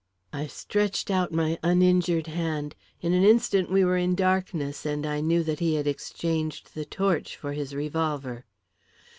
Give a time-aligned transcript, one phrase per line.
[0.33, 2.73] I stretched out my uninjured hand.
[3.01, 6.85] In an instant we were in darkness, and I knew that he had exchanged the
[6.85, 8.45] torch for his revolver.